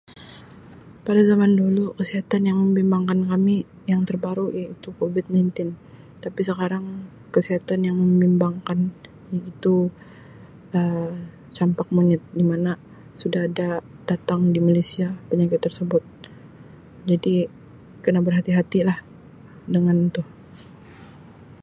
[1.05, 3.57] Pada zaman dulu kesihatan yang membimbangkan kami
[3.91, 5.69] yang terbaru iaitu Covid nineteen
[6.25, 6.85] tapi sekarang
[7.33, 8.79] kesihatan yang membimbangkan
[9.33, 9.75] iaitu
[10.77, 11.15] Um
[11.57, 12.71] campak monyet di mana
[13.21, 13.69] sudah ada
[14.09, 16.01] datang di Malaysia penyakit tersebut
[17.09, 17.35] jadi
[18.03, 18.97] kena berhati-hati lah
[19.75, 20.23] dengan tu.